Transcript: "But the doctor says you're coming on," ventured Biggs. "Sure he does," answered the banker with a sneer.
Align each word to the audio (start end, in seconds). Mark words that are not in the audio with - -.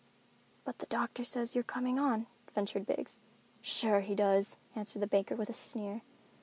"But 0.65 0.79
the 0.79 0.87
doctor 0.87 1.23
says 1.23 1.53
you're 1.53 1.63
coming 1.63 1.99
on," 1.99 2.25
ventured 2.55 2.87
Biggs. 2.87 3.19
"Sure 3.61 3.99
he 3.99 4.15
does," 4.15 4.57
answered 4.75 5.03
the 5.03 5.05
banker 5.05 5.35
with 5.35 5.47
a 5.47 5.53
sneer. 5.53 6.01